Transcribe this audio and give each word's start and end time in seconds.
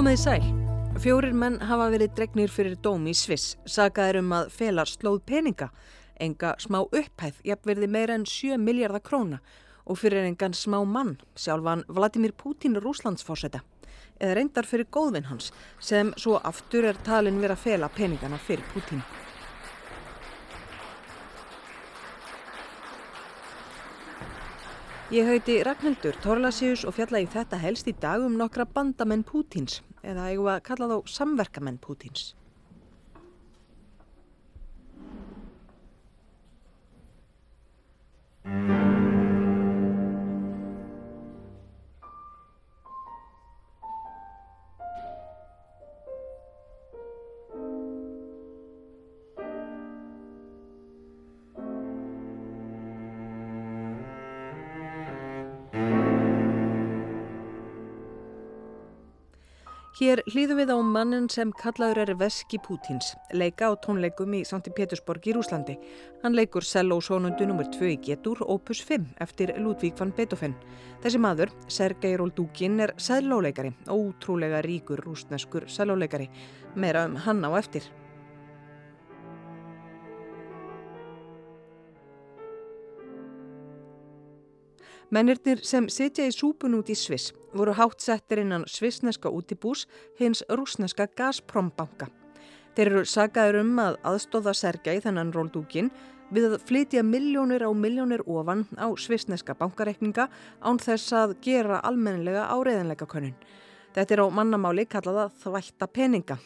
Komiði 0.00 0.16
sæl. 0.16 0.44
Fjórir 1.04 1.34
menn 1.36 1.58
hafa 1.68 1.90
verið 1.92 2.14
dregnir 2.16 2.48
fyrir 2.48 2.78
dóm 2.80 3.02
í 3.10 3.12
Sviss. 3.12 3.58
Sagaður 3.68 4.22
um 4.22 4.30
að 4.32 4.46
felar 4.54 4.88
slóð 4.88 5.18
peninga. 5.28 5.66
Enga 6.16 6.54
smá 6.64 6.78
upphæð, 6.86 7.42
jafnverði 7.44 7.90
meira 7.98 8.16
en 8.16 8.24
7 8.24 8.56
miljardar 8.64 9.04
króna. 9.04 9.42
Og 9.84 10.00
fyrir 10.00 10.24
engan 10.24 10.56
smá 10.56 10.78
mann, 10.88 11.18
sjálfan 11.36 11.84
Vladimir 11.92 12.32
Putin 12.32 12.80
Rúslandsforsetta. 12.80 13.60
Eða 14.16 14.40
reyndar 14.40 14.72
fyrir 14.72 14.88
góðvinn 14.88 15.28
hans, 15.28 15.52
sem 15.76 16.16
svo 16.16 16.40
aftur 16.40 16.88
er 16.88 17.04
talin 17.04 17.44
verið 17.44 17.58
að 17.58 17.64
fela 17.66 17.92
peningana 17.92 18.40
fyrir 18.40 18.64
Putin. 18.72 19.04
Ég 25.10 25.26
heiti 25.26 25.56
Ragnhildur 25.66 26.14
Torlasíus 26.22 26.84
og 26.86 26.94
fjalla 26.94 27.18
í 27.18 27.24
þetta 27.26 27.58
helst 27.58 27.88
í 27.90 27.92
dag 27.98 28.22
um 28.22 28.36
nokkra 28.38 28.62
bandamenn 28.62 29.24
Pútins 29.26 29.80
eða 30.06 30.28
var 30.38 30.60
að 30.60 30.66
kalla 30.68 30.86
þá 30.86 31.10
samverkamenn 31.10 31.80
Pútins. 31.82 32.28
Hér 60.00 60.22
hlýðum 60.32 60.62
við 60.62 60.70
á 60.72 60.80
mannin 60.80 61.26
sem 61.28 61.50
kallaður 61.52 61.98
er 62.06 62.10
Veski 62.16 62.56
Pútins, 62.64 63.10
leika 63.36 63.68
á 63.68 63.76
tónleikum 63.84 64.32
í 64.32 64.38
Santi 64.48 64.72
Pétursborg 64.72 65.26
í 65.28 65.34
Rúslandi. 65.36 65.74
Hann 66.22 66.32
leikur 66.32 66.64
Selló-sónundu 66.64 67.44
nr. 67.44 67.66
2 67.68 67.90
í 67.92 67.98
getur, 68.06 68.38
opus 68.40 68.80
5, 68.80 69.10
eftir 69.20 69.52
Ludvík 69.60 70.00
van 70.00 70.14
Beethoven. 70.16 70.54
Þessi 71.04 71.20
maður, 71.20 71.52
Sergei 71.68 72.16
Roldúkin, 72.16 72.80
er 72.80 72.94
sellóleikari, 72.96 73.74
ótrúlega 73.92 74.62
ríkur 74.64 75.02
rúsneskur 75.04 75.66
sellóleikari. 75.68 76.30
Meira 76.80 77.04
um 77.04 77.18
hann 77.20 77.44
á 77.44 77.52
eftir. 77.60 77.84
Mennirnir 85.12 85.60
sem 85.60 85.92
sitja 85.92 86.24
í 86.24 86.32
súpun 86.32 86.80
út 86.80 86.88
í 86.88 86.96
Sviss 86.96 87.34
voru 87.54 87.74
hátt 87.74 88.00
settir 88.00 88.42
innan 88.42 88.64
svissneska 88.66 89.30
útibús 89.30 89.86
hins 90.18 90.44
rúsneska 90.48 91.08
Gazprom 91.16 91.70
banka. 91.76 92.08
Þeir 92.76 92.86
eru 92.92 93.04
sagaður 93.04 93.60
um 93.64 93.78
að 93.82 93.98
aðstóða 94.06 94.54
serga 94.54 94.94
í 94.94 95.00
þennan 95.02 95.32
róldúkin 95.34 95.90
við 96.30 96.46
að 96.52 96.62
flytja 96.68 97.02
miljónir 97.02 97.64
á 97.66 97.70
miljónir 97.74 98.22
ofan 98.26 98.66
á 98.78 98.86
svissneska 98.94 99.56
bankareikninga 99.58 100.28
án 100.62 100.78
þess 100.78 101.12
að 101.12 101.34
gera 101.42 101.80
almennilega 101.82 102.46
áreiðanleika 102.54 103.08
konun. 103.10 103.34
Þetta 103.90 104.14
er 104.14 104.20
á 104.22 104.26
mannamáli 104.30 104.84
kallaða 104.86 105.24
þvætta 105.42 105.86
peninga. 105.90 106.36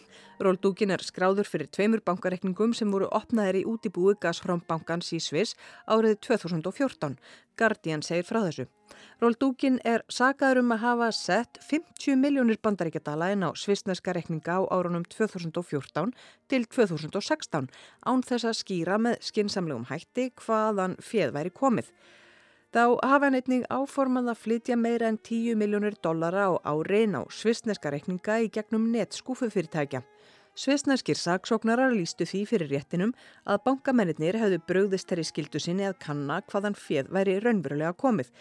Róldúkin 0.41 0.95
er 0.95 1.03
skráður 1.05 1.45
fyrir 1.45 1.69
tveimur 1.69 2.01
bankareikningum 2.01 2.73
sem 2.73 2.89
voru 2.89 3.11
opnaðir 3.13 3.59
í 3.61 3.67
útibúi 3.69 4.15
Gazprom-bankans 4.23 5.13
í 5.13 5.21
Sviss 5.21 5.53
árið 5.85 6.17
2014. 6.25 7.19
Guardian 7.61 8.03
segir 8.03 8.25
frá 8.25 8.41
þessu. 8.47 8.65
Róldúkin 9.21 9.77
er 9.85 10.07
sagaður 10.09 10.63
um 10.63 10.73
að 10.73 10.83
hafa 10.87 11.11
sett 11.13 11.61
50 11.69 12.17
miljónir 12.25 12.59
bandaríkjadala 12.65 13.35
inn 13.37 13.45
á 13.45 13.53
svissneska 13.53 14.17
reikninga 14.17 14.57
á 14.59 14.61
árunum 14.73 15.05
2014 15.05 16.17
til 16.49 16.65
2016 16.65 17.69
án 18.09 18.25
þess 18.25 18.49
að 18.49 18.61
skýra 18.65 18.97
með 18.97 19.21
skinsamlegum 19.29 19.91
hætti 19.93 20.31
hvaðan 20.41 20.97
fjöð 20.97 21.37
væri 21.37 21.53
komið. 21.53 21.93
Þá 22.75 22.99
hafa 23.07 23.29
hann 23.29 23.37
einnig 23.39 23.67
áformað 23.71 24.33
að 24.33 24.41
flytja 24.43 24.75
meira 24.75 25.07
en 25.07 25.21
10 25.23 25.55
miljónir 25.61 25.95
dollara 26.03 26.49
á 26.51 26.53
árein 26.67 27.15
á 27.15 27.23
svissneska 27.31 27.93
reikninga 27.95 28.41
í 28.43 28.49
gegnum 28.51 28.89
netskúfufyrirtækja. 28.91 30.01
Svissneskir 30.59 31.15
saksóknarar 31.15 31.95
lístu 31.95 32.27
því 32.27 32.41
fyrir 32.51 32.73
réttinum 32.75 33.13
að 33.47 33.63
bankamennir 33.69 34.41
hefðu 34.43 34.59
bröðist 34.67 35.07
þeirri 35.07 35.27
skildu 35.31 35.63
sinni 35.63 35.87
að 35.87 36.01
kanna 36.03 36.41
hvaðan 36.51 36.75
fjöð 36.75 37.15
væri 37.15 37.39
raunverulega 37.47 37.95
komið 37.95 38.35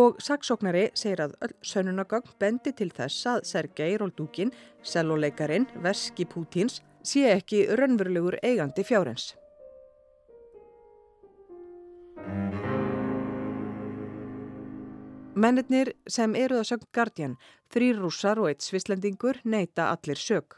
og 0.00 0.16
saksóknari 0.16 0.86
segir 0.96 1.26
að 1.26 1.36
öll 1.44 1.54
sönunagögn 1.60 2.36
bendi 2.40 2.72
til 2.72 2.88
þess 2.88 3.28
að 3.34 3.44
Sergei 3.52 3.98
Roldúkin, 4.00 4.52
selvoleikarin, 4.80 5.68
Veski 5.84 6.24
Pútins, 6.24 6.80
sé 7.04 7.28
ekki 7.36 7.66
raunverulegur 7.76 8.40
eigandi 8.40 8.80
fjárens. 8.80 9.34
Mennir 15.34 15.88
sem 16.06 16.34
eru 16.38 16.60
það 16.60 16.68
sögn 16.68 16.90
Guardian, 16.94 17.32
þrýr 17.74 17.96
rússar 17.98 18.38
og 18.38 18.52
eitt 18.52 18.62
svislendingur 18.62 19.40
neyta 19.42 19.88
allir 19.90 20.20
sög. 20.20 20.54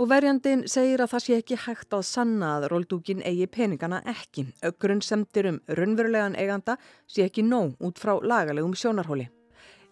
Og 0.00 0.08
verjandin 0.08 0.62
segir 0.70 1.02
að 1.04 1.10
það 1.12 1.24
sé 1.24 1.36
ekki 1.36 1.58
hægt 1.66 1.92
að 1.92 2.06
sanna 2.08 2.54
að 2.56 2.70
Róldúkin 2.72 3.20
eigi 3.28 3.50
peningana 3.52 3.98
ekki. 4.08 4.46
Ögrun 4.64 5.02
semtir 5.04 5.50
um 5.50 5.60
raunverulegan 5.68 6.38
eiganda 6.40 6.78
sé 7.04 7.26
ekki 7.26 7.44
nóg 7.44 7.76
út 7.76 8.00
frá 8.00 8.14
lagalegum 8.24 8.72
sjónarhóli. 8.72 9.28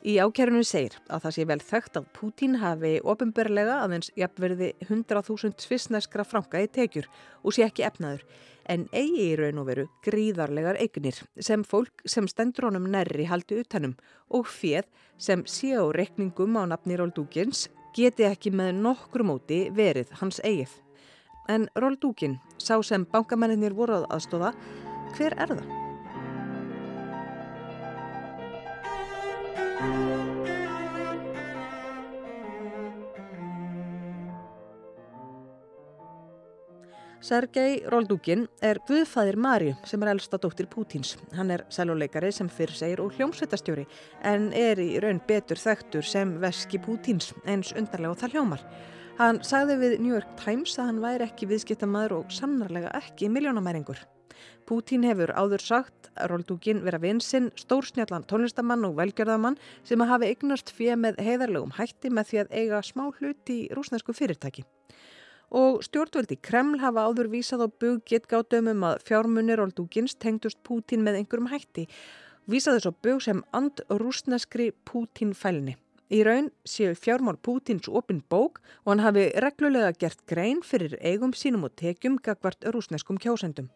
Í 0.09 0.17
ákjærinu 0.23 0.63
segir 0.65 0.97
að 1.11 1.27
það 1.27 1.35
sé 1.37 1.45
vel 1.51 1.61
þekkt 1.69 2.01
að 2.01 2.11
Pútín 2.17 2.61
hafi 2.63 2.95
ofinberlega 3.03 3.81
aðeins 3.83 4.13
jafnverði 4.17 4.71
100.000 4.87 5.59
svissneskra 5.59 6.25
franka 6.25 6.63
í 6.65 6.71
tekjur 6.71 7.11
og 7.43 7.53
sé 7.53 7.67
ekki 7.67 7.85
efnaður 7.85 8.25
en 8.69 8.87
eigi 8.93 9.31
í 9.33 9.37
raun 9.41 9.61
og 9.63 9.69
veru 9.71 9.87
gríðarlegar 10.05 10.79
eignir 10.83 11.17
sem 11.41 11.65
fólk 11.65 12.05
sem 12.05 12.29
stendur 12.31 12.69
honum 12.69 12.89
nærri 12.93 13.27
haldi 13.29 13.63
utanum 13.63 13.97
og 14.29 14.47
fjöð 14.47 14.87
sem 15.19 15.45
sé 15.49 15.73
á 15.75 15.85
rekningum 15.95 16.61
á 16.61 16.63
nafni 16.69 16.99
Róldúkins 17.01 17.67
geti 17.97 18.29
ekki 18.29 18.53
með 18.55 18.77
nokkru 18.85 19.27
móti 19.27 19.65
verið 19.75 20.13
hans 20.21 20.39
eigið. 20.45 20.71
En 21.49 21.67
Róldúkin 21.75 22.39
sá 22.61 22.77
sem 22.85 23.09
bankamennir 23.09 23.75
voru 23.75 24.03
að 24.03 24.09
aðstofa, 24.15 24.53
hver 25.17 25.35
er 25.41 25.57
það? 25.57 25.69
Sergei 37.29 37.83
Roldúkin 37.93 38.47
er 38.65 38.79
guðfæðir 38.89 39.37
Marju 39.37 39.75
sem 39.85 40.01
er 40.01 40.15
elsta 40.15 40.39
dóttir 40.41 40.65
Pútins. 40.73 41.11
Hann 41.37 41.51
er 41.53 41.67
sæluleikari 41.69 42.31
sem 42.33 42.49
fyrr 42.49 42.71
segir 42.73 43.03
og 43.05 43.19
hljómsveitastjóri 43.19 43.85
en 44.31 44.47
er 44.57 44.81
í 44.81 44.95
raun 45.05 45.21
betur 45.29 45.61
þekktur 45.61 46.07
sem 46.09 46.33
veski 46.41 46.81
Pútins 46.81 47.35
eins 47.45 47.75
undarlega 47.77 48.15
og 48.15 48.23
það 48.23 48.37
hljómar. 48.37 48.63
Hann 49.19 49.43
sagði 49.45 49.77
við 49.83 49.99
New 49.99 50.15
York 50.15 50.31
Times 50.41 50.79
að 50.79 50.89
hann 50.89 51.03
væri 51.05 51.27
ekki 51.27 51.51
viðskiptamaður 51.51 52.17
og 52.23 52.33
sannarlega 52.33 52.95
ekki 52.97 53.29
miljónamæringur. 53.35 54.01
Pútín 54.65 55.05
hefur 55.05 55.35
áður 55.37 55.67
sagt 55.67 56.09
að 56.15 56.33
Roldúkin 56.33 56.81
vera 56.87 57.03
vinsinn, 57.03 57.51
stórsnjallan 57.61 58.25
tónlistamann 58.31 58.89
og 58.89 58.97
velgjörðamann 59.03 59.61
sem 59.85 60.01
að 60.01 60.15
hafi 60.15 60.33
eignast 60.33 60.73
fyrir 60.73 60.97
með 61.05 61.21
heiðarlegum 61.29 61.77
hætti 61.77 62.09
með 62.09 62.33
því 62.33 62.43
að 62.47 62.59
eiga 62.63 62.83
smá 62.95 63.09
hluti 63.11 63.63
í 63.67 63.71
rúsnesku 63.77 64.17
fyrirtæki 64.17 64.65
og 65.51 65.83
stjórnvöldi 65.87 66.37
Kreml 66.43 66.79
hafa 66.83 67.07
áður 67.09 67.31
vísað 67.33 67.65
á 67.65 67.69
bug 67.69 68.03
getgátum 68.05 68.69
um 68.73 68.85
að 68.85 69.03
fjármunir 69.09 69.63
Oldúkins 69.65 70.17
tengdust 70.21 70.61
Pútin 70.63 71.05
með 71.07 71.23
einhverjum 71.23 71.51
hætti. 71.53 71.89
Vísað 72.49 72.79
þess 72.79 72.91
á 72.91 72.93
bug 73.05 73.23
sem 73.25 73.43
and-rúsneskri 73.57 74.73
Pútin-fælni. 74.85 75.77
Í 76.09 76.23
raun 76.25 76.49
séu 76.65 76.95
fjármál 76.97 77.37
Pútins 77.37 77.89
opinn 77.89 78.23
bók 78.29 78.63
og 78.85 78.95
hann 78.95 79.05
hafi 79.05 79.27
reglulega 79.37 79.93
gert 79.93 80.25
grein 80.27 80.63
fyrir 80.65 80.97
eigum 81.01 81.35
sínum 81.37 81.69
og 81.69 81.77
tekjum 81.77 82.17
gagvart 82.17 82.65
rúsneskum 82.65 83.21
kjósendum. 83.21 83.69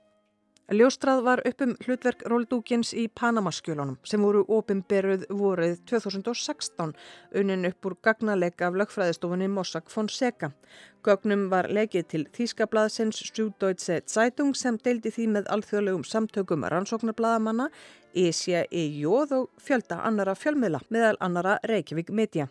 Ljóstrað 0.71 1.25
var 1.27 1.41
upp 1.43 1.63
um 1.65 1.73
hlutverk 1.83 2.21
Róldúkins 2.31 2.93
í 2.95 3.09
Panamaskjölunum 3.19 3.97
sem 4.07 4.23
voru 4.23 4.45
opimberuð 4.47 5.25
voruð 5.35 5.81
2016 5.91 6.93
unin 7.41 7.67
upp 7.67 7.89
úr 7.89 7.97
gagnalega 7.99 8.69
af 8.69 8.79
lögfræðistofunni 8.79 9.49
Mossack 9.51 9.91
Fonseca. 9.91 10.53
Gögnum 11.03 11.49
var 11.51 11.67
legið 11.67 12.07
til 12.15 12.25
Þýskablaðsins 12.31 13.19
Stjúdóitse 13.27 14.01
Zeitung 14.07 14.55
sem 14.55 14.79
deildi 14.79 15.11
því 15.11 15.29
með 15.35 15.51
alþjóðlegum 15.57 16.07
samtökum 16.07 16.65
rannsóknarblaðamanna, 16.71 17.69
ESJ-EJ 18.15 19.07
og 19.11 19.51
fjölda 19.59 19.99
annara 20.07 20.39
fjölmiðla 20.39 20.87
meðal 20.95 21.17
annara 21.21 21.59
Reykjavík 21.67 22.15
Media. 22.15 22.47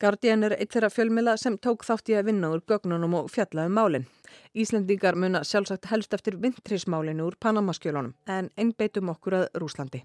Guardian 0.00 0.42
er 0.48 0.58
eitt 0.58 0.74
þeirra 0.74 0.90
fjölmila 0.90 1.36
sem 1.38 1.58
tók 1.60 1.86
þátt 1.86 2.10
í 2.10 2.18
að 2.18 2.32
vinna 2.32 2.50
úr 2.50 2.66
gögnunum 2.66 3.20
og 3.22 3.30
fjalla 3.30 3.70
um 3.70 3.78
málinn. 3.78 4.10
Íslendingar 4.54 5.18
muna 5.18 5.44
sjálfsagt 5.44 5.90
helst 5.90 6.14
eftir 6.14 6.38
vintrismálinu 6.40 7.30
úr 7.30 7.36
Panamaskjölunum 7.40 8.14
en 8.26 8.50
einbeitum 8.56 9.12
okkur 9.14 9.40
að 9.42 9.46
Rúslandi. 9.62 10.04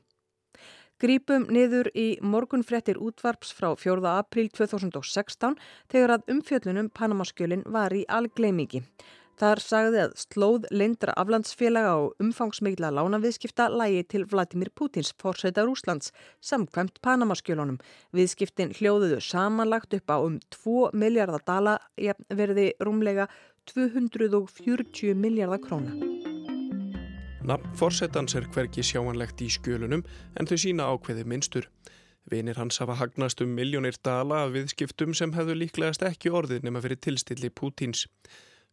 Grípum 0.95 1.49
niður 1.51 1.89
í 1.91 2.05
morgunfrettir 2.23 2.95
útvarps 3.03 3.49
frá 3.51 3.73
4. 3.75 3.99
apríl 4.15 4.47
2016 4.55 5.57
þegar 5.91 6.13
að 6.15 6.31
umfjöllunum 6.31 6.87
Panamaskjölin 6.95 7.65
var 7.67 7.91
í 7.91 8.05
algleimingi. 8.07 8.79
Þar 9.35 9.59
sagði 9.59 9.99
að 9.99 10.13
slóð 10.21 10.65
leindra 10.71 11.11
aflandsfélaga 11.19 11.97
og 11.99 12.21
umfangsmigla 12.23 12.93
lánaviðskipta 12.95 13.65
lægi 13.67 14.05
til 14.13 14.23
Vladimir 14.31 14.69
Putins, 14.71 15.11
fórsæta 15.19 15.65
Rúslands, 15.67 16.13
samkvæmt 16.39 17.01
Panamaskjölunum. 17.03 17.81
Viðskiptin 18.15 18.71
hljóðuðu 18.77 19.19
samanlagt 19.19 19.97
upp 19.99 20.15
á 20.15 20.23
um 20.23 20.39
2 20.55 20.93
miljardar 20.95 21.43
dala 21.43 21.75
verði 22.31 22.69
rúmlega 22.79 23.27
240 23.65 25.15
miljardar 25.15 25.59
króna. 25.59 25.91
Nafn 27.45 27.75
fórsætans 27.77 28.35
er 28.37 28.45
hverki 28.53 28.81
sjáanlegt 28.85 29.41
í 29.41 29.49
skjölunum 29.53 30.01
en 30.39 30.49
þau 30.49 30.57
sína 30.57 30.87
ákveði 30.93 31.25
minnstur. 31.29 31.67
Vinir 32.31 32.57
hans 32.57 32.79
hafa 32.81 32.95
hagnast 32.97 33.41
um 33.45 33.51
miljónir 33.57 33.97
dala 34.05 34.43
af 34.45 34.55
viðskiptum 34.55 35.13
sem 35.13 35.33
hefðu 35.33 35.57
líklegast 35.59 36.05
ekki 36.07 36.33
orðið 36.33 36.65
nema 36.65 36.81
fyrir 36.81 37.01
tilstilli 37.05 37.51
Putins. 37.53 38.07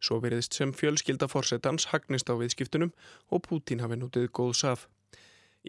Svo 0.01 0.17
veriðist 0.23 0.57
sem 0.57 0.73
fjölskylda 0.73 1.29
fórsetans 1.29 1.91
hagnist 1.93 2.29
á 2.29 2.35
viðskiptunum 2.39 2.91
og 3.29 3.45
Pútín 3.45 3.83
hafi 3.85 3.99
nútið 4.01 4.31
góð 4.33 4.57
saf. 4.61 4.87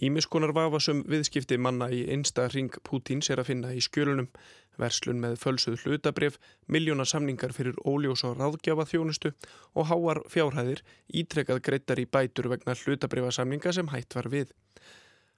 Ímiskonar 0.03 0.51
vafasum 0.51 1.05
viðskipti 1.07 1.55
manna 1.55 1.87
í 1.95 2.01
einsta 2.11 2.49
ring 2.51 2.75
Pútíns 2.83 3.29
er 3.31 3.39
að 3.39 3.53
finna 3.53 3.69
í 3.71 3.83
skjölunum, 3.85 4.27
verslun 4.75 5.21
með 5.23 5.37
fölsuð 5.39 5.85
hlutabref, 5.85 6.41
miljónasamningar 6.67 7.55
fyrir 7.55 7.79
óljós 7.87 8.25
og 8.27 8.41
ráðgjafa 8.41 8.89
þjónustu 8.91 9.31
og 9.79 9.87
háar 9.93 10.25
fjárhæðir 10.33 10.83
ítrekkað 11.15 11.63
greittar 11.69 12.03
í 12.03 12.09
bætur 12.11 12.51
vegna 12.51 12.75
hlutabrifasamninga 12.75 13.75
sem 13.77 13.93
hætt 13.95 14.19
var 14.19 14.31
við. 14.33 14.51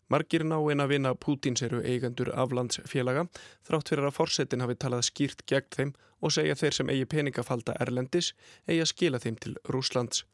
Margir 0.09 0.47
náinn 0.47 0.81
að 0.81 0.93
vinna 0.95 1.13
Pútins 1.19 1.61
eru 1.67 1.83
eigendur 1.85 2.33
aflandsfélaga 2.33 3.27
þrátt 3.67 3.93
fyrir 3.93 4.09
að 4.09 4.17
forsetin 4.17 4.65
hafi 4.65 4.79
talað 4.81 5.05
skýrt 5.11 5.45
gegn 5.51 5.73
þeim 5.77 5.93
og 6.23 6.33
segja 6.33 6.57
þeir 6.57 6.79
sem 6.79 6.95
eigi 6.95 7.11
peningafalda 7.13 7.77
Erlendis 7.83 8.33
eigi 8.65 8.81
að 8.87 8.93
skila 8.95 9.21
þeim 9.21 9.37
til 9.43 9.57
Rúslands. 9.69 10.25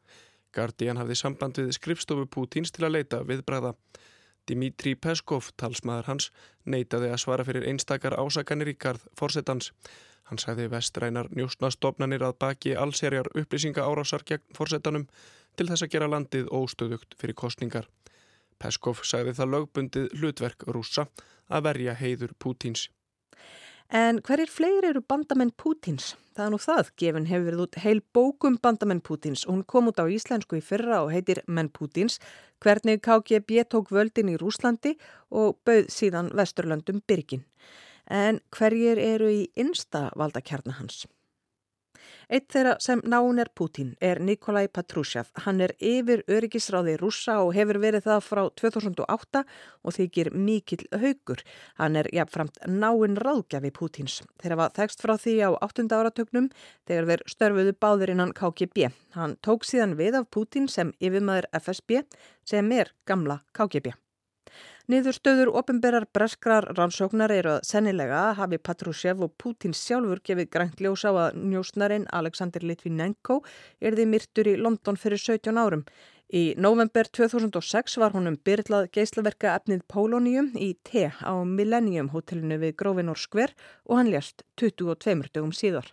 Guardian 0.53 1.01
hafði 1.01 1.17
samband 1.17 1.59
við 1.59 1.73
skrifstofu 1.75 2.29
Pútins 2.29 2.71
til 2.71 2.85
að 2.85 2.99
leita 2.99 3.23
við 3.27 3.41
bræða. 3.43 3.73
Dimitri 4.49 4.95
Peskov, 4.95 5.51
talsmaður 5.55 6.09
hans, 6.11 6.31
neitaði 6.65 7.11
að 7.13 7.21
svara 7.23 7.45
fyrir 7.47 7.67
einstakar 7.69 8.17
ásakanir 8.19 8.73
í 8.73 8.75
garð 8.75 9.05
forsetans. 9.19 9.71
Hann 10.27 10.39
sagði 10.39 10.69
vestrænar 10.71 11.29
njóstnastofnanir 11.35 12.23
að 12.27 12.37
baki 12.43 12.75
allserjar 12.79 13.29
upplýsinga 13.39 13.83
árásar 13.83 14.23
gegn 14.27 14.43
forsetanum 14.55 15.07
til 15.55 15.67
þess 15.69 15.85
að 15.85 15.93
gera 15.95 16.11
landið 16.11 16.51
óstöðugt 16.51 17.15
fyrir 17.19 17.37
kostningar. 17.39 17.87
Peskov 18.59 19.03
sagði 19.07 19.35
það 19.37 19.53
lögbundið 19.55 20.11
hlutverk 20.19 20.67
rúsa 20.67 21.07
að 21.49 21.65
verja 21.69 21.95
heiður 21.99 22.35
Pútins. 22.39 22.89
En 23.93 24.17
hverjir 24.25 24.49
fleiri 24.49 24.87
eru 24.89 25.03
bandamenn 25.05 25.51
Pútins? 25.53 26.15
Það 26.33 26.47
er 26.47 26.49
nú 26.49 26.57
það, 26.57 26.87
gefin 26.97 27.27
hefur 27.29 27.43
verið 27.45 27.59
út 27.61 27.75
heil 27.83 27.99
bókum 28.17 28.55
bandamenn 28.57 29.03
Pútins 29.05 29.43
hún 29.45 29.59
kom 29.69 29.91
út 29.91 30.01
á 30.01 30.09
íslensku 30.09 30.57
í 30.57 30.63
fyrra 30.65 31.03
og 31.03 31.11
heitir 31.13 31.43
Menn 31.45 31.69
Pútins, 31.69 32.15
hvernig 32.57 33.03
KGB 33.05 33.67
tók 33.69 33.93
völdin 33.93 34.33
í 34.33 34.39
Rúslandi 34.41 34.95
og 35.29 35.59
bauð 35.61 35.91
síðan 35.93 36.33
Vesturlöndum 36.33 37.03
Byrgin. 37.05 37.45
En 38.09 38.41
hverjir 38.49 38.97
eru 38.97 39.29
í 39.29 39.43
innsta 39.53 40.07
valdakjarna 40.17 40.73
hans? 40.79 41.03
Eitt 42.29 42.49
þeirra 42.53 42.75
sem 42.83 43.01
nán 43.09 43.39
er 43.41 43.49
Putin 43.55 43.93
er 44.01 44.21
Nikolai 44.23 44.67
Patrushev. 44.71 45.31
Hann 45.45 45.61
er 45.63 45.73
yfir 45.79 46.23
öryggisráði 46.31 46.95
rúsa 47.01 47.39
og 47.43 47.53
hefur 47.57 47.79
verið 47.83 48.05
það 48.07 48.21
frá 48.27 48.43
2008 48.61 49.43
og 49.83 49.97
þykir 49.97 50.31
mikill 50.35 50.85
haugur. 50.91 51.43
Hann 51.79 51.97
er 51.99 52.09
jafnframt 52.13 52.61
náinn 52.67 53.17
ráðgjafi 53.19 53.73
Putins. 53.75 54.21
Þeirra 54.41 54.59
var 54.63 54.77
þekst 54.77 55.03
frá 55.03 55.15
því 55.17 55.35
á 55.47 55.49
8. 55.59 55.87
áratögnum 55.89 56.51
þegar 56.87 57.09
þeir 57.11 57.25
störfuðu 57.35 57.75
báður 57.79 58.15
innan 58.15 58.35
KGB. 58.37 58.91
Hann 59.17 59.37
tók 59.41 59.67
síðan 59.67 59.97
við 59.99 60.21
af 60.21 60.29
Putin 60.31 60.69
sem 60.71 60.93
yfirmaður 60.99 61.49
FSB 61.59 62.03
sem 62.47 62.71
er 62.71 62.93
gamla 63.09 63.41
KGB. 63.53 63.93
Niðurstöður 64.91 65.47
ofinberar 65.55 66.03
breskrar 66.11 66.65
rannsóknar 66.75 67.31
eru 67.31 67.53
að 67.53 67.61
sennilega 67.69 68.23
hafi 68.35 68.57
Patrushev 68.59 69.21
og 69.23 69.31
Putin 69.39 69.71
sjálfur 69.71 70.19
gefið 70.27 70.49
grænt 70.51 70.83
ljós 70.83 71.05
á 71.07 71.11
að 71.11 71.37
njósnarinn 71.39 72.09
Alexander 72.11 72.65
Litvinenko 72.67 73.37
erði 73.79 74.09
myrtur 74.11 74.51
í 74.51 74.57
London 74.59 74.99
fyrir 74.99 75.23
17 75.23 75.55
árum. 75.55 75.85
Í 76.35 76.43
november 76.59 77.07
2006 77.07 77.95
var 78.03 78.11
honum 78.11 78.35
byrlað 78.43 78.91
geislaverka 78.91 79.55
efnið 79.55 79.87
Polonium 79.87 80.51
í 80.59 80.73
T 80.83 81.07
á 81.15 81.31
Millennium 81.47 82.11
hotellinu 82.11 82.59
við 82.59 82.75
Grófinor 82.83 83.23
Skver 83.23 83.55
og 83.87 84.01
hann 84.01 84.11
lést 84.11 84.43
22 84.59 85.31
dögum 85.31 85.55
síðar. 85.55 85.87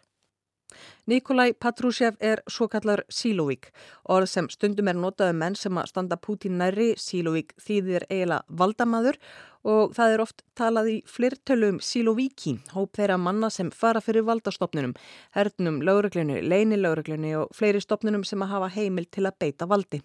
Nikolai 1.11 1.53
Patrushev 1.53 2.17
er 2.21 2.43
svo 2.51 2.69
kallar 2.71 3.05
Sílóvík. 3.11 3.71
Orð 4.09 4.31
sem 4.33 4.49
stundum 4.53 4.91
er 4.91 4.99
notaðu 4.99 5.35
um 5.35 5.41
menn 5.43 5.59
sem 5.59 5.79
að 5.79 5.91
standa 5.93 6.19
Pútín 6.21 6.59
næri. 6.61 6.93
Sílóvík 6.99 7.55
þýðir 7.61 8.07
eiginlega 8.11 8.45
valdamaður 8.49 9.19
og 9.65 9.93
það 9.97 10.15
er 10.15 10.23
oft 10.25 10.45
talað 10.57 10.89
í 10.89 10.97
flirtölu 11.09 11.75
um 11.75 11.81
Sílóvíki, 11.85 12.57
hóp 12.73 12.97
þeirra 12.97 13.19
manna 13.21 13.51
sem 13.53 13.71
fara 13.71 14.01
fyrir 14.01 14.25
valdastofnunum, 14.29 14.95
hernum, 15.37 15.83
lauruglunni, 15.85 16.41
leinilauruglunni 16.43 17.35
og 17.37 17.53
fleiri 17.57 17.83
stofnunum 17.85 18.25
sem 18.25 18.41
að 18.41 18.55
hafa 18.55 18.73
heimil 18.79 19.09
til 19.13 19.27
að 19.29 19.37
beita 19.45 19.69
valdi. 19.69 20.01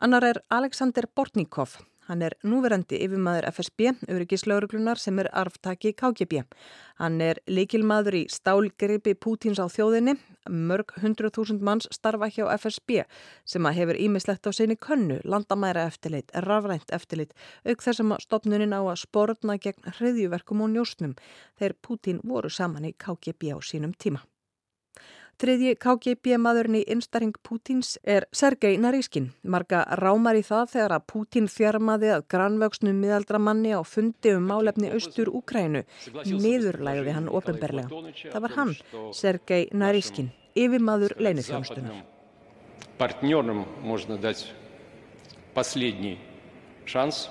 Annar 0.00 0.24
er 0.24 0.38
Alexander 0.48 1.04
Bortnikov. 1.14 1.76
Hann 2.10 2.24
er 2.26 2.34
núverandi 2.42 2.98
yfirmaður 3.04 3.46
FSB, 3.52 3.84
öryggislauruglunar 4.10 4.98
sem 4.98 5.20
er 5.22 5.28
arftaki 5.30 5.92
KGB. 5.94 6.40
Hann 6.98 7.20
er 7.22 7.38
leikilmaður 7.46 8.16
í 8.18 8.22
stálgripi 8.34 9.14
Pútins 9.14 9.60
á 9.62 9.70
þjóðinni. 9.70 10.16
Mörg 10.50 10.90
hundru 11.04 11.30
þúsund 11.30 11.62
manns 11.62 11.86
starfa 11.94 12.26
hjá 12.34 12.48
FSB 12.56 13.04
sem 13.46 13.68
að 13.68 13.78
hefur 13.78 14.00
ímislegt 14.02 14.50
á 14.50 14.50
sinni 14.50 14.74
könnu, 14.74 15.20
landamæra 15.22 15.86
eftirlit, 15.86 16.34
rafrænt 16.48 16.90
eftirlit, 16.90 17.36
auk 17.62 17.86
þessum 17.86 18.16
að 18.16 18.26
stopnunin 18.26 18.74
á 18.74 18.82
að 18.82 19.04
sportna 19.04 19.60
gegn 19.62 19.94
hriðjuverkum 20.00 20.66
og 20.66 20.74
njóstnum 20.74 21.14
þegar 21.60 21.78
Pútin 21.78 22.20
voru 22.26 22.50
saman 22.50 22.90
í 22.90 22.96
KGB 22.98 23.54
á 23.54 23.58
sínum 23.62 23.94
tíma. 23.94 24.26
Þriðji 25.39 25.73
KGB 25.83 26.37
maðurinn 26.39 26.77
í 26.79 26.83
innstæring 26.93 27.33
Pútins 27.43 27.97
er 28.07 28.23
Sergei 28.31 28.77
Narískin. 28.79 29.33
Marga 29.43 29.81
rámar 29.99 30.39
í 30.39 30.43
það 30.47 30.69
þegar 30.71 30.95
að 30.95 31.05
Pútin 31.11 31.49
þjarmaði 31.51 32.11
að 32.15 32.25
grannvöksnum 32.31 33.01
miðaldra 33.03 33.41
manni 33.43 33.73
á 33.75 33.83
fundi 33.83 34.31
um 34.37 34.47
málefni 34.47 34.93
austur 34.95 35.33
Úkrænu. 35.35 35.83
Niðurlægði 36.23 37.15
hann 37.17 37.27
ofinberlega. 37.27 38.03
Það 38.31 38.45
var 38.47 38.55
hann, 38.55 38.75
Sergei 39.11 39.67
Narískin, 39.75 40.31
yfirmaður 40.55 41.17
leinithjónstunar. 41.19 42.05
Partnjónum 42.95 43.65
можна 43.83 44.15
дать 44.15 44.53
последний 45.53 46.17
шанс 46.85 47.27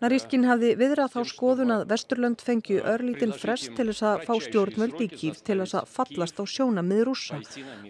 Narískin 0.00 0.44
hafði 0.44 0.74
viðrað 0.76 1.14
þá 1.14 1.20
skoðun 1.30 1.72
að 1.72 1.86
Vesturlönd 1.88 2.42
fengju 2.44 2.82
örlítinn 2.84 3.32
frest 3.32 3.70
til 3.78 3.86
þess 3.88 4.04
að 4.04 4.24
fá 4.28 4.34
stjórnvöld 4.44 4.98
í 5.00 5.08
kýf 5.08 5.40
til 5.46 5.56
þess 5.62 5.78
að 5.80 5.88
fallast 5.94 6.36
á 6.36 6.44
sjóna 6.44 6.82
með 6.84 7.00
rúsa. 7.08 7.38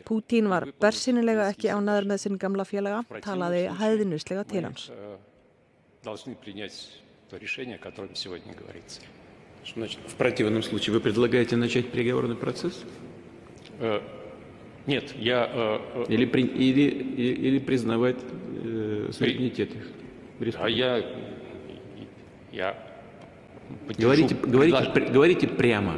Pútín 0.06 0.46
var 0.52 0.68
bersinilega 0.82 1.48
ekki 1.50 1.72
ánaður 1.74 2.06
með 2.12 2.22
sinn 2.22 2.38
gamla 2.38 2.66
félaga, 2.68 3.02
talaði 3.24 3.64
hæðinuslega 3.80 4.46
til 4.46 4.62
hans. 4.68 4.86
В 9.66 10.14
противном 10.14 10.62
случае 10.62 10.94
вы 10.94 11.00
предлагаете 11.00 11.56
начать 11.56 11.90
переговорный 11.90 12.36
процесс? 12.36 12.84
Нет, 14.86 15.12
я... 15.16 15.80
Или, 16.08 16.24
или, 16.24 16.82
или 17.48 17.58
признавать 17.58 18.18
э, 18.62 19.10
суверенитет 19.10 19.74
их? 19.74 20.54
А 20.60 20.70
я 20.70 21.02
Говорите, 23.98 24.34
говорите, 24.46 25.00
говорите 25.10 25.46
прямо. 25.58 25.96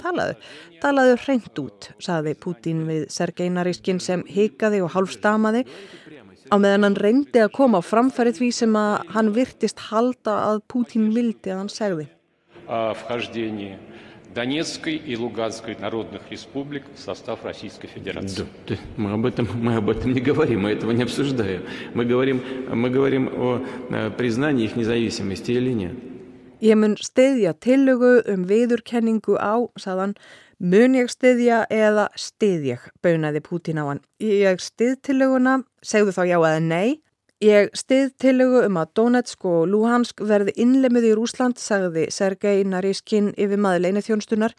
Talaðu, 0.00 0.36
talaðu 0.80 1.16
hreint 1.24 1.60
út, 1.60 1.90
saði 2.00 2.32
Putin 2.40 2.86
við 2.88 3.04
Sergei 3.12 3.50
Narískin 3.52 4.00
sem 4.00 4.22
hikaði 4.24 4.80
og 4.84 4.94
hálfstamaði 4.94 5.66
á 6.48 6.56
meðan 6.56 6.86
hann 6.88 6.96
reyndi 6.96 7.42
að 7.44 7.52
koma 7.58 7.80
á 7.80 7.84
framfæri 7.84 8.32
því 8.36 8.48
sem 8.62 8.78
að 8.80 9.12
hann 9.12 9.32
virtist 9.36 9.84
halda 9.90 10.38
að 10.46 10.62
Putin 10.72 11.10
vildi 11.12 11.52
að 11.52 11.60
hann 11.60 11.72
segði. 11.72 12.08
Вхождение 12.68 13.76
Донецкой 14.34 14.96
и 14.96 15.16
Луганской 15.16 15.76
народных 15.80 16.22
республик 16.30 16.84
в 16.94 17.00
состав 17.00 17.44
Российской 17.44 17.88
Федерации. 17.88 18.46
Да, 18.68 18.76
мы, 18.96 19.12
об 19.12 19.26
этом, 19.26 19.48
мы 19.54 19.76
об 19.76 19.88
этом 19.90 20.12
не 20.12 20.20
говорим, 20.20 20.62
мы 20.62 20.70
этого 20.70 20.92
не 20.92 21.02
обсуждаем. 21.02 21.62
Мы 21.94 22.04
говорим, 22.04 22.42
мы 22.72 22.90
говорим 22.90 23.28
о 23.34 23.64
признании 24.16 24.66
их 24.66 24.76
независимости 24.76 25.52
или 25.52 25.72
нет. 25.72 25.94
Ég 26.60 26.74
mun 26.74 26.96
stiðja 26.98 27.52
tillögu 27.54 28.16
um 28.26 28.42
viðurkenningu 28.50 29.36
á, 29.38 29.62
saðan, 29.78 30.16
mun 30.58 30.96
ég 30.98 31.06
stiðja 31.06 31.60
eða 31.70 32.08
stið 32.18 32.64
ég, 32.72 32.86
baunaði 32.98 33.42
Pútin 33.46 33.78
á 33.78 33.86
hann. 33.86 34.00
Ég 34.18 34.58
stið 34.58 34.96
tillöguna, 35.06 35.60
segðu 35.86 36.16
þá 36.16 36.22
já 36.26 36.38
eða 36.40 36.58
nei, 36.58 36.98
Ég 37.42 37.68
stið 37.78 38.08
tillögu 38.18 38.64
um 38.66 38.80
að 38.80 38.88
Donetsk 38.98 39.44
og 39.46 39.68
Luhansk 39.70 40.24
verði 40.26 40.56
innlemuð 40.58 41.04
í 41.06 41.12
Rúsland, 41.14 41.60
sagði 41.62 42.08
Sergei 42.10 42.64
Nariskin 42.66 43.28
yfir 43.38 43.60
maðurleini 43.62 44.02
þjónstunar. 44.02 44.56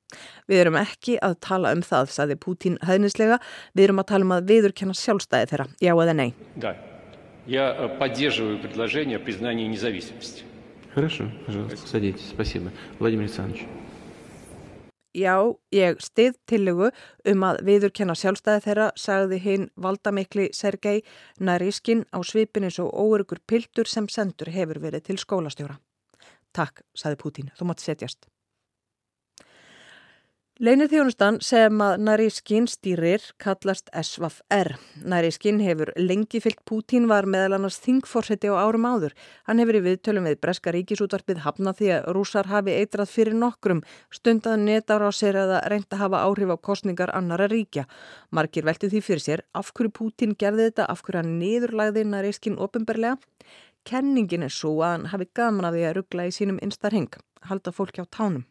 Við 0.47 0.61
erum 0.61 0.77
ekki 0.79 1.17
að 1.19 1.35
tala 1.43 1.73
um 1.75 1.81
það, 1.83 2.13
sagði 2.15 2.37
Putin 2.39 2.77
hæðnislega. 2.87 3.41
Við 3.75 3.89
erum 3.89 3.99
að 3.99 4.07
tala 4.13 4.29
um 4.29 4.31
að 4.37 4.47
viðurkenna 4.53 4.95
sjálfstæði 4.95 5.49
þeirra, 5.51 5.67
já 5.83 5.91
eða 5.91 6.15
nei. 6.21 6.29
Да, 6.55 6.71
я 7.47 7.67
э, 7.75 7.89
поддерживаю 7.99 8.61
предложение 8.63 9.17
о 9.17 9.25
признании 9.27 9.67
независимости. 9.67 10.43
Хорошо, 10.95 11.29
пожалуйста, 11.45 11.85
садитесь. 11.85 12.29
Спасибо. 12.29 12.71
Владимир 12.97 13.25
Александрович. 13.25 13.67
Já, 15.14 15.38
ég 15.70 16.00
stið 16.02 16.34
tillögu 16.50 16.88
um 17.30 17.44
að 17.46 17.60
viðurkenna 17.68 18.16
sjálfstæði 18.18 18.64
þeirra, 18.64 18.86
sagði 18.98 19.38
hinn 19.44 19.68
valdamikli 19.78 20.48
Sergei 20.50 21.04
Nariskin 21.38 22.02
á 22.10 22.18
svipin 22.26 22.66
eins 22.66 22.80
og 22.82 22.90
óörugur 22.90 23.38
piltur 23.46 23.86
sem 23.86 24.10
sendur 24.10 24.50
hefur 24.50 24.82
verið 24.82 25.06
til 25.06 25.20
skólastjóra. 25.22 25.78
Takk, 26.50 26.82
sagði 26.98 27.20
Putin, 27.22 27.54
þú 27.54 27.70
mátt 27.70 27.86
setjast. 27.86 28.26
Leinir 30.62 30.86
þjónustan 30.86 31.40
sem 31.42 31.80
að 31.82 31.96
Narískin 32.06 32.68
stýrir 32.70 33.24
kallast 33.42 33.88
SVFR. 33.90 34.76
Narískin 35.02 35.58
hefur 35.58 35.90
lengi 35.98 36.38
fyllt 36.38 36.60
Pútín 36.62 37.08
var 37.10 37.26
meðal 37.26 37.56
annars 37.56 37.80
þingforseti 37.82 38.46
á 38.46 38.62
árum 38.62 38.86
áður. 38.86 39.16
Hann 39.50 39.58
hefur 39.58 39.80
í 39.80 39.82
viðtölum 39.82 40.28
við 40.30 40.38
Breska 40.46 40.70
ríkisútvarpið 40.76 41.42
hafnað 41.42 41.80
því 41.80 41.90
að 41.96 42.06
rúsar 42.14 42.52
hafi 42.52 42.78
eitrað 42.78 43.10
fyrir 43.16 43.34
nokkrum 43.34 43.82
stundað 44.14 44.62
netára 44.62 45.10
á 45.10 45.12
sér 45.18 45.42
eða 45.42 45.60
reynda 45.66 45.98
að 45.98 46.04
hafa 46.04 46.22
áhrif 46.22 46.54
á 46.54 46.56
kostningar 46.70 47.16
annara 47.18 47.50
ríkja. 47.50 47.88
Markir 48.30 48.62
velti 48.62 48.94
því 48.94 49.04
fyrir 49.10 49.26
sér 49.26 49.46
af 49.58 49.74
hverju 49.74 49.90
Pútín 49.90 50.38
gerði 50.38 50.70
þetta, 50.70 50.86
af 50.86 51.02
hverju 51.02 51.24
hann 51.24 51.38
niðurlæði 51.42 52.06
Narískin 52.06 52.62
ofinberlega. 52.62 53.18
Kenningin 53.82 54.46
er 54.46 54.54
svo 54.54 54.78
að 54.86 55.00
hann 55.00 55.10
hafi 55.10 55.32
gaman 55.34 55.66
að 55.66 55.80
því 55.80 55.88
að 55.90 55.96
ruggla 55.98 56.30
í 56.30 56.36
sínum 56.38 56.62
instarheng, 56.62 57.10
halda 57.42 57.74
fólki 57.74 57.98
á 57.98 58.06
tánum. 58.06 58.46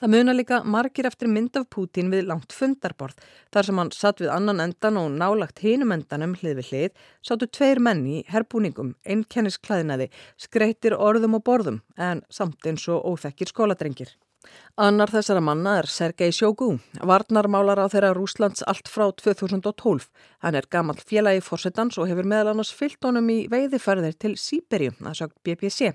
Það 0.00 0.12
muna 0.14 0.32
líka 0.32 0.58
margir 0.64 1.04
eftir 1.04 1.28
mynd 1.28 1.58
af 1.60 1.66
Pútín 1.68 2.08
við 2.08 2.22
langt 2.30 2.54
fundarborð. 2.56 3.18
Þar 3.52 3.66
sem 3.66 3.80
hann 3.82 3.90
satt 3.92 4.22
við 4.22 4.30
annan 4.32 4.62
endan 4.64 4.96
og 4.96 5.10
nálagt 5.12 5.60
hinum 5.60 5.92
endanum 5.92 6.32
hlið 6.40 6.54
við 6.62 6.70
hlið, 6.70 7.02
sáttu 7.20 7.50
tveir 7.52 7.82
menn 7.84 8.00
í 8.08 8.22
herbúningum, 8.32 8.94
einnkennisklæðinaði, 9.04 10.08
skreitir 10.40 10.96
orðum 10.96 11.36
og 11.36 11.44
borðum, 11.44 11.82
en 12.00 12.24
samt 12.32 12.64
eins 12.64 12.88
og 12.88 13.04
óþekkir 13.12 13.52
skóladrengir. 13.52 14.14
Annar 14.80 15.12
þessara 15.12 15.44
manna 15.44 15.76
er 15.82 15.90
Sergei 15.92 16.32
Sjógú, 16.32 16.70
varnarmálar 17.04 17.84
á 17.84 17.92
þeirra 17.92 18.14
Rúslands 18.16 18.64
allt 18.64 18.88
frá 18.88 19.10
2012. 19.12 20.08
Hann 20.40 20.56
er 20.56 20.70
gammal 20.72 20.96
félagi 20.96 21.44
fórsetans 21.44 22.00
og 22.00 22.08
hefur 22.08 22.24
meðal 22.24 22.54
annars 22.54 22.72
fyllt 22.72 23.04
honum 23.04 23.28
í 23.28 23.42
veiðiferðir 23.52 24.16
til 24.16 24.38
Sýberju, 24.40 24.96
að 25.04 25.20
sagt 25.20 25.36
BBC. 25.44 25.92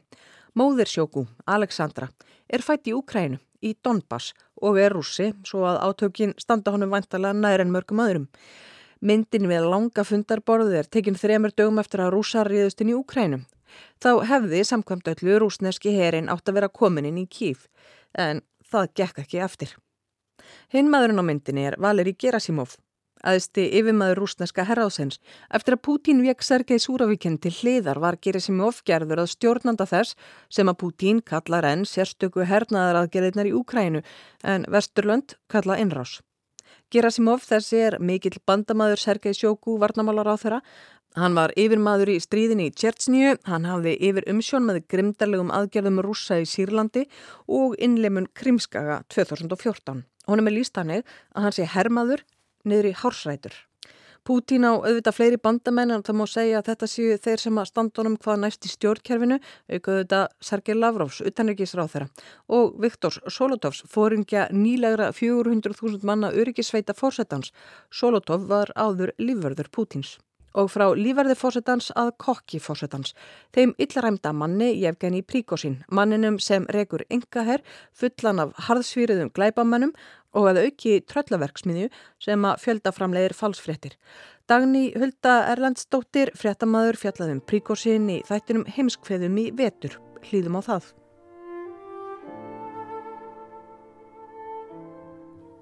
Móðir 0.55 0.87
Sjógú, 0.87 1.25
Aleksandra, 1.51 2.07
er 2.47 2.61
fætt 2.63 2.87
í 2.87 2.93
Úkrænu 2.95 3.41
í 3.59 3.73
Donbass 3.83 4.29
og 4.63 4.77
er 4.79 4.93
rússi 4.95 5.33
svo 5.43 5.65
að 5.67 5.81
átökin 5.83 6.31
standa 6.39 6.71
honum 6.71 6.93
vantalega 6.95 7.35
nær 7.35 7.63
en 7.63 7.73
mörgum 7.73 7.99
öðrum. 7.99 8.29
Myndin 9.03 9.49
við 9.51 9.67
langa 9.67 10.05
fundarborðu 10.07 10.77
er 10.79 10.87
tekinn 10.87 11.19
þremur 11.19 11.51
dögum 11.51 11.81
eftir 11.83 12.05
að 12.05 12.13
rússar 12.15 12.47
ríðust 12.47 12.79
inn 12.79 12.93
í 12.93 12.95
Úkrænum. 12.95 13.43
Þá 13.99 14.23
hefði 14.31 14.63
samkvæmt 14.63 15.11
öllu 15.11 15.41
rúsneski 15.43 15.91
herin 15.97 16.31
átt 16.31 16.47
að 16.47 16.61
vera 16.61 16.71
komin 16.71 17.09
inn 17.11 17.19
í 17.19 17.27
Kív 17.27 17.67
en 18.15 18.39
það 18.71 18.93
gekk 19.01 19.23
ekki 19.25 19.43
eftir. 19.43 19.75
Hinn 20.71 20.87
maðurinn 20.87 21.19
á 21.19 21.25
myndinni 21.27 21.67
er 21.67 21.75
Valeri 21.83 22.15
Gerasimov 22.15 22.77
aðsti 23.25 23.65
yfirmaður 23.79 24.21
rúsneska 24.21 24.65
herráðsins. 24.69 25.19
Eftir 25.49 25.75
að 25.77 25.83
Pútín 25.87 26.21
vek 26.25 26.45
Sergei 26.45 26.79
Súravíkinn 26.81 27.39
til 27.41 27.53
hliðar 27.57 27.99
var 28.03 28.19
gerið 28.21 28.47
sem 28.47 28.61
ofgerður 28.61 29.23
að 29.23 29.31
stjórnanda 29.33 29.87
þess 29.89 30.15
sem 30.53 30.69
að 30.69 30.79
Pútín 30.83 31.21
kallar 31.25 31.67
enn 31.71 31.85
sérstöku 31.89 32.45
hernaðaraðgerðinar 32.49 33.49
í 33.49 33.55
Úkrænu 33.57 34.05
en 34.43 34.69
Vesturlönd 34.71 35.37
kalla 35.51 35.79
innrás. 35.81 36.19
Gerasimov 36.93 37.41
þessi 37.43 37.79
er 37.87 37.97
mikill 37.99 38.37
bandamaður 38.45 39.01
Sergei 39.01 39.33
Sjóku 39.33 39.79
varnamálar 39.81 40.29
á 40.29 40.35
þeirra. 40.37 40.59
Hann 41.15 41.35
var 41.37 41.53
yfirmaður 41.55 42.11
í 42.11 42.17
stríðinni 42.19 42.67
í 42.69 42.73
Tjertsníu, 42.75 43.37
hann 43.47 43.65
hafði 43.65 43.95
yfir 44.03 44.25
umsjón 44.31 44.65
með 44.67 44.81
grimdarlegum 44.91 45.53
aðgerðum 45.55 46.01
rúsa 46.03 46.41
í 46.43 46.47
Sýrlandi 46.49 47.05
og 47.47 47.77
innleimun 47.79 48.27
Krimskaga 48.35 48.99
2014. 49.15 50.03
Honum 50.27 50.49
er 50.49 50.55
líst 50.57 50.75
hannig 50.75 51.05
að 51.31 51.47
hann 51.47 51.55
sé 51.55 51.67
hermaður 51.71 52.25
niður 52.65 52.91
í 52.91 52.97
hársrætur. 53.01 53.55
Pútín 54.25 54.65
á 54.65 54.73
auðvitað 54.73 55.13
fleiri 55.13 55.37
bandamenn 55.37 55.93
en 55.93 56.03
það 56.05 56.17
má 56.17 56.25
segja 56.25 56.57
að 56.57 56.69
þetta 56.71 56.87
séu 56.89 57.17
þeir 57.21 57.41
sem 57.43 57.59
að 57.61 57.67
standa 57.69 58.01
honum 58.01 58.15
hvað 58.17 58.39
næst 58.41 58.65
í 58.65 58.71
stjórnkerfinu, 58.73 59.37
auðvitað 59.69 60.25
Sergei 60.49 60.77
Lavrovs, 60.79 61.21
utanrikisráð 61.29 61.91
þeirra 61.93 62.09
og 62.57 62.73
Viktors 62.81 63.21
Solotovs, 63.29 63.83
fóringja 63.85 64.47
nýlegra 64.49 65.11
400.000 65.13 66.01
manna 66.09 66.33
öryggisveita 66.33 66.97
fórsetans. 66.97 67.53
Solotov 67.93 68.49
var 68.49 68.73
áður 68.73 69.13
lífverður 69.21 69.69
Pútins 69.69 70.17
og 70.55 70.71
frá 70.71 70.87
lífverði 70.95 71.35
fórsetans 71.37 71.91
að 71.99 72.13
kokki 72.23 72.61
fórsetans. 72.63 73.13
Þeim 73.55 73.75
illaræmda 73.81 74.31
manni 74.33 74.71
Jefgeni 74.79 75.21
Príkosín, 75.21 75.81
manninum 75.91 76.39
sem 76.39 76.65
rekur 76.71 77.03
engaherr 77.11 77.63
fullan 77.93 78.41
af 78.45 78.55
harðsvíriðum 78.69 79.33
glæbamennum 79.35 79.93
og 80.35 80.49
að 80.51 80.61
auki 80.65 80.97
tröllaverksmiðju 81.07 81.91
sem 82.23 82.47
að 82.47 82.59
fjöldaframlegir 82.63 83.35
falsfrettir. 83.37 83.95
Dagni 84.49 84.91
Hulda 84.93 85.37
Erlandsdóttir, 85.53 86.31
fréttamaður 86.37 86.99
fjallaðum 87.01 87.41
Príkosín 87.49 88.11
í 88.13 88.19
þættinum 88.27 88.67
heimskveðum 88.75 89.39
í 89.41 89.49
vetur. 89.57 89.97
Hlýðum 90.25 90.59
á 90.59 90.61
það. 90.69 90.93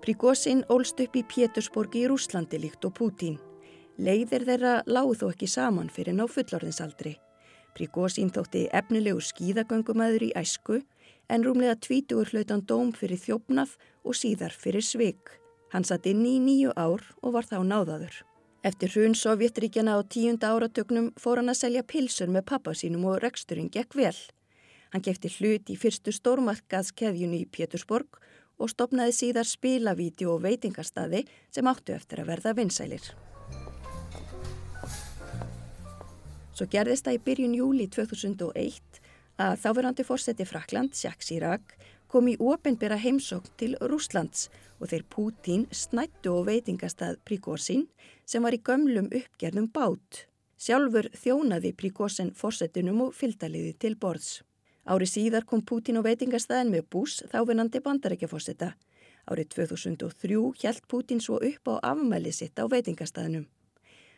Príkosín 0.03 0.65
ólst 0.67 1.00
upp 1.00 1.15
í 1.15 1.23
Pétursborgi 1.23 2.03
í 2.03 2.12
Rúslandi 2.12 2.59
líkt 2.59 2.83
og 2.83 2.97
Pútín. 2.97 3.39
Leiðir 4.01 4.47
þeirra 4.47 4.73
láð 4.89 5.12
þó 5.19 5.27
ekki 5.29 5.47
saman 5.47 5.91
fyrir 5.93 6.15
ná 6.17 6.25
fullorðinsaldri. 6.25 7.13
Príkosín 7.77 8.31
þótti 8.33 8.67
efnilegu 8.73 9.21
skíðagöngumæður 9.21 10.27
í 10.27 10.33
æsku 10.38 10.79
en 11.29 11.45
rúmlega 11.45 11.75
tvítugur 11.77 12.29
hlautan 12.33 12.65
dóm 12.65 12.91
fyrir 12.97 13.21
þjófnað 13.21 13.75
og 14.03 14.17
síðar 14.17 14.53
fyrir 14.53 14.85
svig. 14.85 15.17
Hann 15.73 15.85
satt 15.85 16.05
inn 16.09 16.25
í 16.25 16.39
nýju 16.41 16.73
ár 16.73 17.05
og 17.21 17.33
var 17.38 17.45
þá 17.50 17.62
náðaður. 17.65 18.15
Eftir 18.65 18.93
hrun 18.93 19.13
Sovjetríkjana 19.17 19.97
á 19.97 20.01
tíunda 20.05 20.53
áratögnum 20.53 21.12
fór 21.19 21.41
hann 21.41 21.51
að 21.53 21.59
selja 21.62 21.83
pilsur 21.83 22.31
með 22.33 22.47
pappa 22.50 22.73
sínum 22.73 23.05
og 23.12 23.19
reksturinn 23.21 23.69
gekk 23.73 23.97
vel. 24.00 24.15
Hann 24.93 25.05
gefti 25.05 25.29
hlut 25.38 25.69
í 25.69 25.75
fyrstu 25.77 26.13
stórmarkaðskeðjunni 26.13 27.43
í 27.43 27.50
Pétursborg 27.50 28.21
og 28.57 28.71
stopnaði 28.73 29.17
síðar 29.17 29.50
spilavíti 29.50 30.29
og 30.29 30.41
veitingarstaði 30.45 31.25
sem 31.51 31.67
áttu 31.67 31.97
eftir 31.97 32.23
að 32.23 32.33
verða 32.35 32.57
vinsælir. 32.57 33.13
Svo 36.53 36.67
gerðist 36.69 37.07
það 37.07 37.17
í 37.17 37.24
byrjun 37.25 37.55
júli 37.57 37.86
2001 37.89 39.00
að 39.41 39.55
þáverandi 39.63 40.03
fórseti 40.05 40.45
Frakland, 40.45 40.93
Jacques 40.93 41.31
Chirac, 41.31 41.74
kom 42.05 42.27
í 42.29 42.36
ofinbera 42.38 43.00
heimsókn 43.01 43.55
til 43.57 43.74
Rúslands 43.81 44.51
og 44.77 44.91
þeir 44.91 45.05
Pútín 45.10 45.63
snættu 45.74 46.36
og 46.36 46.45
veitingastað 46.51 47.17
Príkósin 47.25 47.88
sem 48.29 48.45
var 48.45 48.53
í 48.53 48.62
gömlum 48.62 49.10
uppgerðum 49.10 49.72
bát. 49.74 50.27
Sjálfur 50.62 51.10
þjónaði 51.17 51.74
Príkósin 51.74 52.29
fórsetunum 52.38 53.01
og 53.07 53.17
fylgdaliði 53.17 53.74
til 53.81 53.95
borðs. 53.98 54.43
Ári 54.86 55.07
síðar 55.10 55.48
kom 55.50 55.63
Pútín 55.65 55.98
á 55.98 56.05
veitingastaðin 56.05 56.69
með 56.69 56.86
bús 56.93 57.24
þávinnandi 57.33 57.81
bandarækjafórseta. 57.81 58.75
Árið 59.25 59.50
2003 59.55 60.38
hjælt 60.62 60.86
Pútín 60.91 61.24
svo 61.24 61.41
upp 61.41 61.74
á 61.74 61.95
afmæli 61.95 62.36
sitt 62.36 62.60
á 62.62 62.69
veitingastaðinum. 62.69 63.48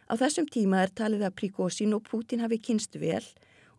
Á 0.06 0.14
þessum 0.22 0.46
tíma 0.46 0.84
er 0.86 0.92
talið 0.94 1.24
að 1.26 1.38
Príkósin 1.40 1.96
og 1.98 2.04
Pútin 2.06 2.44
hafi 2.46 2.60
kynst 2.62 2.94
vel 3.02 3.24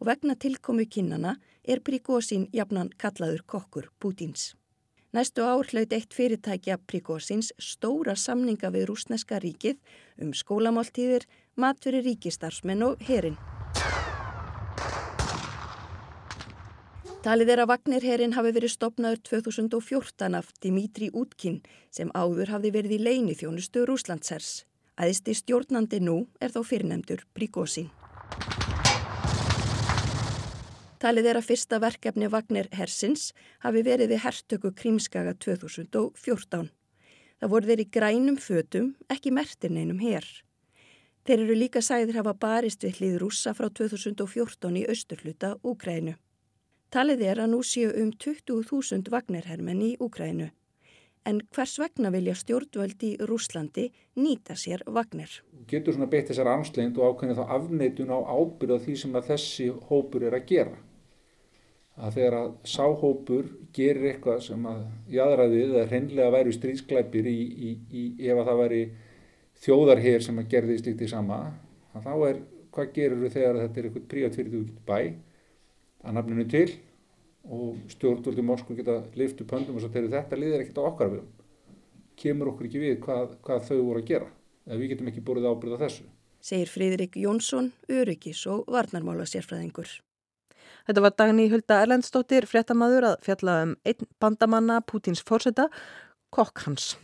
og 0.00 0.08
vegna 0.08 0.34
tilkomu 0.34 0.86
kinnana 0.90 1.36
er 1.62 1.82
Príkósin 1.86 2.48
jafnan 2.52 2.90
kallaður 2.98 3.44
kokkur 3.46 3.90
Pútins. 4.02 4.54
Næstu 5.14 5.46
ár 5.46 5.70
hlaut 5.70 5.94
eitt 5.94 6.12
fyrirtækja 6.12 6.80
Príkósins 6.90 7.52
stóra 7.62 8.16
samninga 8.18 8.72
við 8.74 8.88
rúsneska 8.90 9.38
ríkið 9.38 9.78
um 10.18 10.34
skólamáltíðir, 10.34 11.28
matveri 11.54 12.02
ríkistarsmenn 12.10 12.82
og 12.82 13.06
herin. 13.06 13.38
Talið 17.22 17.48
er 17.54 17.62
að 17.62 17.70
Vagnirherin 17.70 18.34
hafi 18.34 18.50
verið 18.54 18.74
stopnaður 18.74 19.22
2014 19.30 20.34
af 20.38 20.50
Dimitri 20.62 21.08
Útkin 21.14 21.62
sem 21.90 22.10
áður 22.14 22.52
hafði 22.54 22.70
verið 22.74 22.98
í 22.98 23.04
leini 23.06 23.34
þjónustu 23.38 23.86
Rúslandsers. 23.86 24.66
Æðsti 24.96 25.34
stjórnandi 25.36 25.98
nú 26.00 26.22
er 26.40 26.54
þó 26.54 26.62
fyrirnemdur 26.64 27.26
Príkósin. 27.36 27.90
Talið 30.96 31.28
er 31.28 31.36
að 31.36 31.48
fyrsta 31.50 31.76
verkefni 31.84 32.30
Vagnir 32.32 32.70
Hersins 32.72 33.34
hafi 33.60 33.82
verið 33.84 34.14
við 34.14 34.22
hertöku 34.24 34.72
Krímskaga 34.72 35.34
2014. 35.36 36.70
Það 37.36 37.52
voru 37.52 37.68
þeir 37.68 37.82
í 37.84 37.88
grænum 37.92 38.38
fötum, 38.40 38.94
ekki 39.12 39.34
mertir 39.36 39.74
neinum 39.76 40.00
hér. 40.00 40.24
Þeir 41.28 41.42
eru 41.44 41.60
líka 41.60 41.82
sæðir 41.84 42.22
hafa 42.22 42.32
barist 42.32 42.86
við 42.86 43.02
hlið 43.02 43.18
rússa 43.20 43.52
frá 43.52 43.68
2014 43.68 44.80
í 44.80 44.86
austurhluta 44.88 45.58
Úkrænu. 45.60 46.16
Talið 46.88 47.26
er 47.28 47.44
að 47.44 47.52
nú 47.52 47.60
séu 47.60 47.92
um 48.00 48.14
20.000 48.16 49.12
vagnarhermenn 49.12 49.84
í 49.84 49.96
Úkrænu. 50.00 50.48
En 51.26 51.40
hvers 51.56 51.74
vegna 51.82 52.12
vilja 52.14 52.36
stjórnvöld 52.38 53.00
í 53.02 53.16
Rúslandi 53.26 53.88
nýta 54.22 54.54
sér 54.54 54.84
vagnar? 54.86 55.32
Getur 55.66 55.96
svona 55.96 56.06
beitt 56.10 56.30
þessar 56.30 56.52
ansleint 56.52 56.98
og 57.00 57.16
ákveðin 57.16 57.38
þá 57.38 57.54
afneitun 57.56 58.12
á 58.14 58.18
ábyrða 58.30 58.78
því 58.84 58.94
sem 59.00 59.18
að 59.18 59.32
þessi 59.32 59.66
hópur 59.88 60.26
er 60.28 60.36
að 60.38 60.46
gera. 60.52 60.76
Að 61.96 62.18
þegar 62.18 62.36
að 62.38 62.48
sáhópur 62.70 63.50
gerir 63.74 64.10
eitthvað 64.12 64.42
sem 64.46 64.70
að 64.70 64.82
jæðraðið 65.16 65.74
eða 65.74 65.86
hreinlega 65.90 66.34
væri 66.36 66.54
stríðsklæpir 66.54 67.28
í, 67.32 67.38
í, 67.40 67.70
í 67.90 68.04
ef 68.28 68.42
að 68.42 68.50
það 68.50 68.60
væri 68.62 68.82
þjóðarher 69.64 70.26
sem 70.26 70.38
að 70.38 70.50
gerði 70.52 70.76
slíktið 70.82 71.10
sama 71.10 71.40
þá 72.04 72.12
er, 72.28 72.42
hvað 72.74 72.92
gerur 72.98 73.22
við 73.24 73.38
þegar 73.38 73.60
þetta 73.62 73.80
er 73.80 73.88
eitthvað 73.88 74.10
príat 74.12 74.36
fyrir 74.36 74.52
þú 74.52 74.62
bæ 74.86 74.98
að 76.06 76.18
nafninu 76.18 76.46
til 76.52 76.68
og 77.52 77.78
stjórnvöldi 77.92 78.44
Moskva 78.46 78.76
geta 78.78 78.98
liftu 79.18 79.46
pöndum 79.48 79.78
og 79.78 79.84
svo 79.84 79.92
þegar 79.94 80.12
þetta 80.18 80.40
liðir 80.40 80.64
ekkert 80.64 80.82
á 80.82 80.88
okkar 80.90 81.14
við 81.14 81.24
kemur 82.16 82.52
okkur 82.52 82.68
ekki 82.68 82.82
við 82.82 83.00
hvað, 83.04 83.38
hvað 83.44 83.64
þau 83.68 83.78
voru 83.78 84.02
að 84.02 84.10
gera 84.10 84.30
eða 84.66 84.80
við 84.80 84.92
getum 84.94 85.10
ekki 85.12 85.24
búið 85.26 85.50
ábyrða 85.50 85.82
þessu 85.84 86.06
segir 86.46 86.70
Fríðrik 86.70 87.16
Jónsson, 87.18 87.72
öryggis 87.90 88.44
og 88.50 88.66
varnarmála 88.70 89.26
sérfræðingur. 89.28 89.88
Þetta 90.86 91.02
var 91.02 91.16
dagni 91.18 91.48
Hulda 91.50 91.80
Erlendstóttir, 91.82 92.46
fréttamaður 92.46 93.10
að 93.10 93.16
fjalla 93.26 93.58
um 93.66 93.74
einn 93.86 94.10
bandamanna 94.22 94.80
Pútins 94.86 95.24
fórseta, 95.26 95.66
kokk 96.30 96.66
hans. 96.68 96.94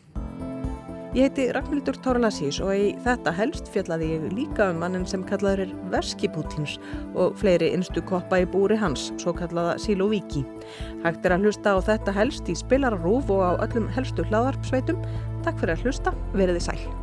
Ég 1.13 1.27
heiti 1.27 1.45
Ragnhildur 1.53 1.99
Tóralasís 2.01 2.57
og 2.65 2.71
í 2.73 2.85
þetta 3.05 3.35
helst 3.37 3.67
fjallaði 3.75 4.07
ég 4.15 4.23
líka 4.33 4.71
um 4.73 4.79
mannin 4.81 5.05
sem 5.05 5.21
kallaður 5.29 5.67
er 5.67 5.75
Verskipútins 5.93 6.79
og 7.13 7.37
fleiri 7.37 7.69
innstu 7.77 8.01
koppa 8.09 8.41
í 8.41 8.47
búri 8.49 8.81
hans, 8.81 9.11
svo 9.21 9.37
kallaða 9.37 9.77
Silovíki. 9.85 10.41
Hægt 11.05 11.29
er 11.29 11.37
að 11.37 11.45
hlusta 11.45 11.77
á 11.77 11.85
þetta 11.85 12.17
helst 12.17 12.49
í 12.49 12.57
spilararúf 12.57 13.29
og 13.29 13.45
á 13.45 13.51
öllum 13.69 13.93
helstu 13.93 14.25
hlaðarpsveitum. 14.33 15.05
Takk 15.45 15.61
fyrir 15.61 15.77
að 15.77 15.85
hlusta, 15.85 16.17
veriði 16.33 16.65
sæl. 16.71 17.02